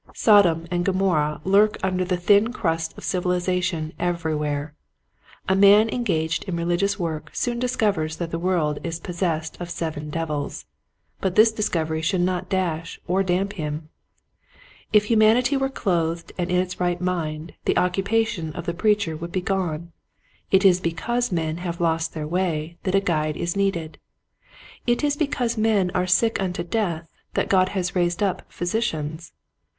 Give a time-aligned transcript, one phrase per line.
[0.15, 4.73] Sodom and Gomorrah lurk under the thin crust of civilization every where.
[5.47, 10.09] A man engaged in religious work soon discovers that the world is possessed of seven
[10.09, 10.65] devils.
[11.19, 13.89] But this discovery should not dash or damp him.
[14.91, 19.15] If humanity wbre clothed and in its right mind the occupa tion of the preacher
[19.15, 19.91] would be gone.
[20.49, 23.99] It is because men have lost their way that a guide is needed.
[24.87, 29.33] It is because men are sick unto death that God has raised up physicians.